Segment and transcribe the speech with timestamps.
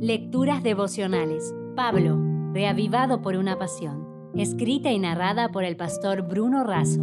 [0.00, 1.54] Lecturas devocionales.
[1.74, 2.20] Pablo,
[2.52, 4.30] reavivado por una pasión.
[4.36, 7.02] Escrita y narrada por el pastor Bruno Razo.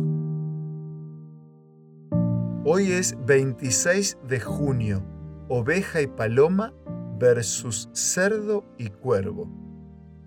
[2.63, 5.03] Hoy es 26 de junio.
[5.49, 6.71] Oveja y paloma
[7.17, 9.49] versus cerdo y cuervo.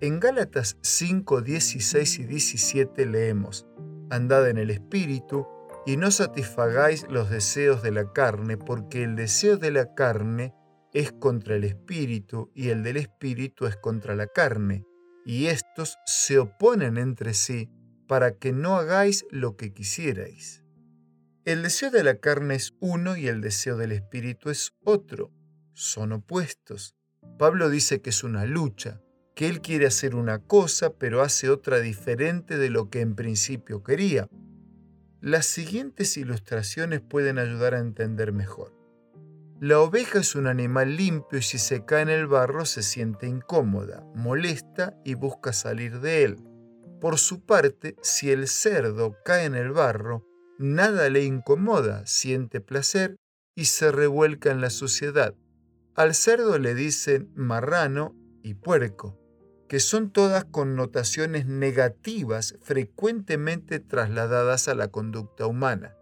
[0.01, 3.65] En Gálatas 5, 16 y 17 leemos,
[4.09, 5.47] Andad en el Espíritu
[5.85, 10.53] y no satisfagáis los deseos de la carne, porque el deseo de la carne
[10.99, 14.83] es contra el espíritu y el del espíritu es contra la carne,
[15.25, 17.69] y estos se oponen entre sí
[18.07, 20.63] para que no hagáis lo que quisierais.
[21.45, 25.31] El deseo de la carne es uno y el deseo del espíritu es otro.
[25.73, 26.95] Son opuestos.
[27.37, 28.99] Pablo dice que es una lucha,
[29.35, 33.83] que él quiere hacer una cosa pero hace otra diferente de lo que en principio
[33.83, 34.27] quería.
[35.21, 38.76] Las siguientes ilustraciones pueden ayudar a entender mejor.
[39.59, 43.25] La oveja es un animal limpio y si se cae en el barro se siente
[43.27, 46.37] incómoda, molesta y busca salir de él.
[47.01, 50.23] Por su parte, si el cerdo cae en el barro,
[50.59, 53.15] nada le incomoda, siente placer
[53.55, 55.33] y se revuelca en la suciedad.
[55.95, 59.17] Al cerdo le dicen marrano y puerco
[59.67, 65.95] que son todas connotaciones negativas frecuentemente trasladadas a la conducta humana.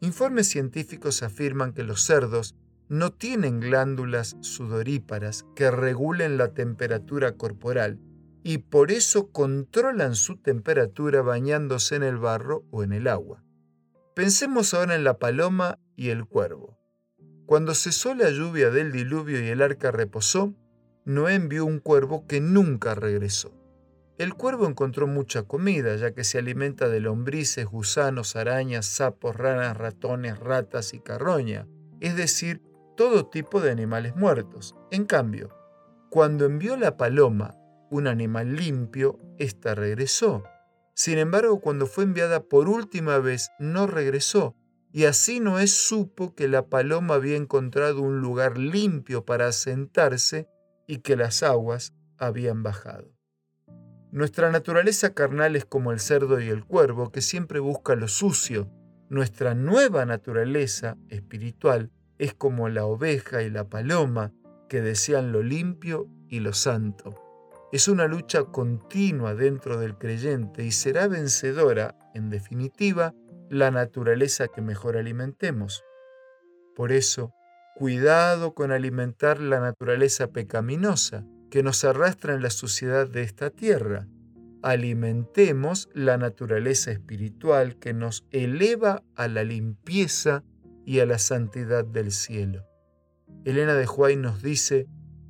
[0.00, 2.56] Informes científicos afirman que los cerdos
[2.88, 7.98] no tienen glándulas sudoríparas que regulen la temperatura corporal
[8.42, 13.44] y por eso controlan su temperatura bañándose en el barro o en el agua.
[14.14, 16.78] Pensemos ahora en la paloma y el cuervo.
[17.46, 20.54] Cuando cesó la lluvia del diluvio y el arca reposó,
[21.04, 23.54] Noé envió un cuervo que nunca regresó.
[24.18, 29.76] El cuervo encontró mucha comida, ya que se alimenta de lombrices, gusanos, arañas, sapos, ranas,
[29.76, 31.66] ratones, ratas y carroña,
[32.00, 32.60] es decir,
[32.98, 34.74] todo tipo de animales muertos.
[34.90, 35.50] En cambio,
[36.10, 37.54] cuando envió la paloma,
[37.92, 40.42] un animal limpio, ésta regresó.
[40.94, 44.56] Sin embargo, cuando fue enviada por última vez, no regresó,
[44.90, 50.48] y así Noé supo que la paloma había encontrado un lugar limpio para asentarse
[50.88, 53.14] y que las aguas habían bajado.
[54.10, 58.68] Nuestra naturaleza carnal es como el cerdo y el cuervo que siempre busca lo sucio.
[59.08, 64.32] Nuestra nueva naturaleza espiritual es como la oveja y la paloma
[64.68, 67.14] que desean lo limpio y lo santo.
[67.72, 73.14] Es una lucha continua dentro del creyente y será vencedora, en definitiva,
[73.50, 75.84] la naturaleza que mejor alimentemos.
[76.74, 77.32] Por eso,
[77.78, 84.08] Cuidado con alimentar la naturaleza pecaminosa que nos arrastra en la suciedad de esta tierra.
[84.64, 90.42] Alimentemos la naturaleza espiritual que nos eleva a la limpieza
[90.88, 92.66] y a la santidad del cielo.
[93.44, 94.86] Elena de Huay nos dice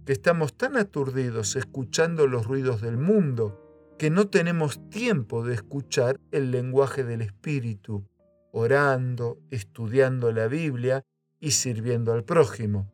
[0.06, 3.60] que estamos tan aturdidos escuchando los ruidos del mundo
[3.98, 8.06] que no tenemos tiempo de escuchar el lenguaje del Espíritu,
[8.52, 11.04] orando, estudiando la Biblia
[11.41, 12.92] y sirviendo al prójimo.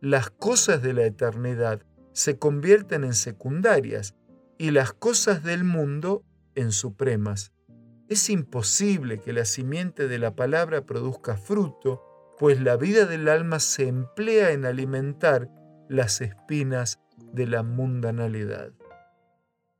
[0.00, 4.14] Las cosas de la eternidad se convierten en secundarias
[4.56, 7.52] y las cosas del mundo en supremas.
[8.08, 12.02] Es imposible que la simiente de la palabra produzca fruto,
[12.38, 15.50] pues la vida del alma se emplea en alimentar
[15.88, 17.00] las espinas
[17.32, 18.72] de la mundanalidad.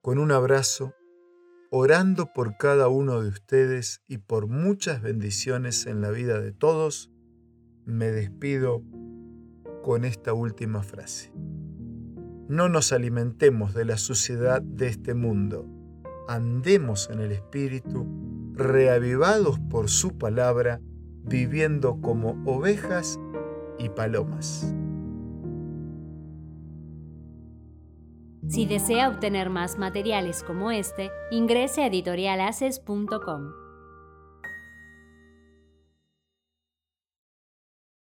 [0.02, 0.94] Con un abrazo,
[1.70, 7.12] orando por cada uno de ustedes y por muchas bendiciones en la vida de todos,
[7.84, 8.82] me despido
[9.84, 11.32] con esta última frase.
[12.48, 15.75] No nos alimentemos de la suciedad de este mundo.
[16.28, 18.06] Andemos en el Espíritu,
[18.54, 20.80] reavivados por su palabra,
[21.22, 23.18] viviendo como ovejas
[23.78, 24.74] y palomas.
[28.48, 33.65] Si desea obtener más materiales como este, ingrese a editorialaces.com.